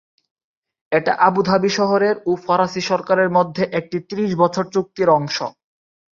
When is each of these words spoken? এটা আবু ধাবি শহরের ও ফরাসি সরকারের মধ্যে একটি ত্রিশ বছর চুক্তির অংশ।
এটা 0.91 1.13
আবু 1.27 1.41
ধাবি 1.43 1.71
শহরের 1.77 2.15
ও 2.25 2.31
ফরাসি 2.45 2.81
সরকারের 2.89 3.29
মধ্যে 3.37 3.63
একটি 3.79 3.97
ত্রিশ 4.09 4.31
বছর 4.41 4.63
চুক্তির 4.73 5.09
অংশ। 5.11 5.37